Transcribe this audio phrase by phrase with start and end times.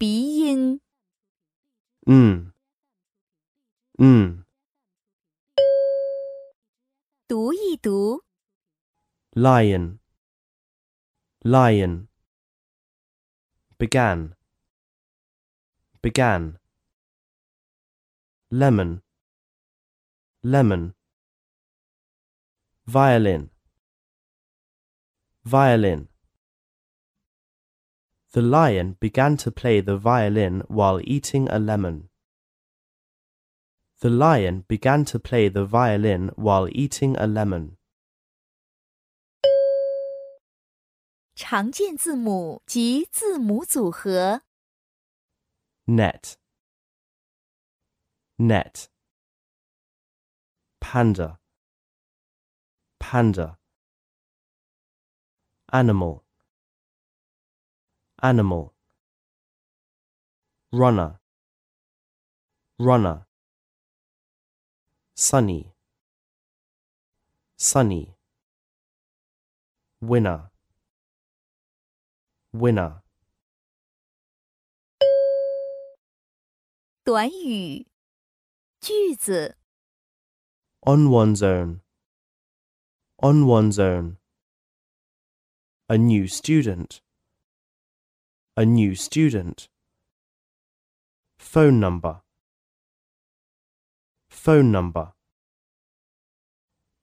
[0.00, 0.80] 鼻音。
[2.06, 2.52] 嗯
[3.98, 4.44] 嗯
[7.26, 8.26] 读一读。
[9.36, 9.98] lion
[11.44, 12.08] lion
[13.78, 14.34] began
[16.00, 16.56] began
[18.50, 19.02] lemon
[20.42, 20.94] lemon
[22.86, 23.50] violin
[25.44, 26.08] violin
[28.32, 32.08] The lion began to play the violin while eating a lemon.
[34.00, 37.78] The lion began to play the violin while eating a lemon.
[41.34, 44.42] 常见字母及字母组合。
[45.86, 46.36] net
[48.38, 48.88] net
[50.80, 51.38] panda
[52.98, 53.58] panda
[55.72, 56.24] animal
[58.22, 58.72] animal
[60.72, 61.20] runner
[62.78, 63.26] runner
[65.14, 65.72] sunny
[67.56, 68.16] sunny
[70.00, 70.50] winner
[72.52, 73.02] winner
[77.06, 77.86] 短语、
[78.80, 79.56] 句子、
[80.80, 81.82] on one's own,
[83.18, 84.16] on one's own.
[85.88, 87.00] A new student,
[88.61, 89.67] a new student.
[91.39, 92.21] Phone number,
[94.29, 95.13] phone number.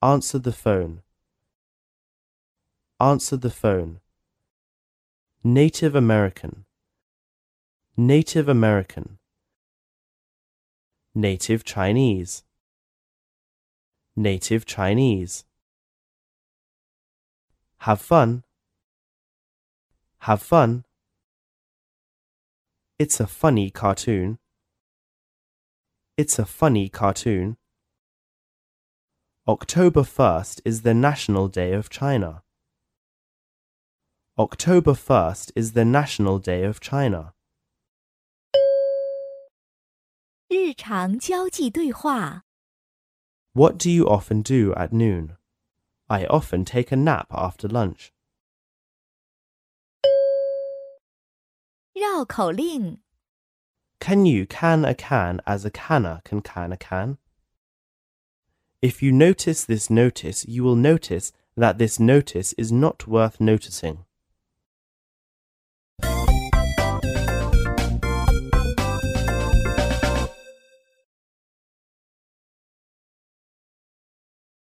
[0.00, 1.02] Answer the phone,
[3.00, 3.98] answer the phone.
[5.42, 6.66] Native American,
[7.96, 9.18] Native American.
[11.12, 12.44] Native Chinese
[14.14, 15.44] native Chinese.
[17.78, 18.44] Have fun.
[20.20, 20.84] Have fun.
[22.99, 24.37] It's a funny cartoon.
[26.17, 27.57] It's a funny cartoon.
[29.47, 32.41] October 1st is the National Day of China.
[34.39, 37.33] October 1st is the National Day of China.
[40.47, 42.45] 日常交际对话。
[43.53, 45.37] What do you often do at noon?
[46.07, 48.11] I often take a nap after lunch.
[51.93, 52.99] 绕口令。
[53.99, 57.17] Can you can a can as a canner can can a can?
[58.81, 64.05] If you notice this notice, you will notice that this notice is not worth noticing.